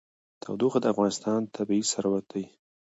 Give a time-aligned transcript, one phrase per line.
[0.43, 2.45] تودوخه د افغانستان طبعي ثروت دی.